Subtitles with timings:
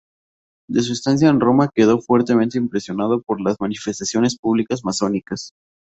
[0.67, 5.53] De su estancia en Roma quedó fuertemente impresionado por las manifestaciones públicas masónicas.